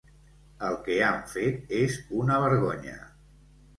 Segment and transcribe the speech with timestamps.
[0.69, 2.97] El que han fet és una vergonya.